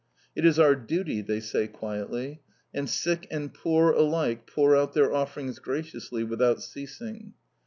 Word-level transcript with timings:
"It 0.35 0.45
is 0.45 0.57
our 0.57 0.73
duty," 0.73 1.21
they 1.21 1.39
say 1.39 1.67
quietly; 1.67 2.41
and 2.73 2.89
sick 2.89 3.27
and 3.29 3.53
poor 3.53 3.91
alike 3.91 4.47
pour 4.47 4.75
out 4.75 4.93
their 4.95 5.13
offerings 5.13 5.59
graciously, 5.59 6.23
without 6.23 6.63
ceasing. 6.63 7.35